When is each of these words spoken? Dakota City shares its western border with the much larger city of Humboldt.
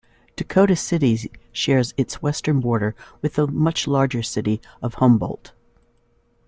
Dakota 0.35 0.75
City 0.75 1.31
shares 1.51 1.93
its 1.95 2.23
western 2.23 2.59
border 2.61 2.95
with 3.21 3.35
the 3.35 3.45
much 3.45 3.85
larger 3.87 4.23
city 4.23 4.59
of 4.81 4.95
Humboldt. 4.95 5.53